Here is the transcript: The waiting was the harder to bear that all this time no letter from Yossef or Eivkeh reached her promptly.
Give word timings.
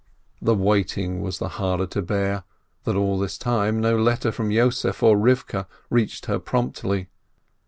The 0.41 0.55
waiting 0.55 1.21
was 1.21 1.37
the 1.37 1.47
harder 1.59 1.85
to 1.85 2.01
bear 2.01 2.41
that 2.85 2.95
all 2.95 3.19
this 3.19 3.37
time 3.37 3.79
no 3.79 3.95
letter 3.95 4.31
from 4.31 4.49
Yossef 4.49 5.03
or 5.03 5.15
Eivkeh 5.15 5.67
reached 5.91 6.25
her 6.25 6.39
promptly. 6.39 7.07